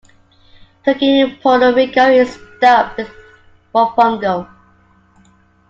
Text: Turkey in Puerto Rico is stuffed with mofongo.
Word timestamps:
Turkey 0.83 1.19
in 1.21 1.35
Puerto 1.35 1.71
Rico 1.75 2.07
is 2.09 2.33
stuffed 2.57 2.97
with 2.97 3.11
mofongo. 3.71 4.49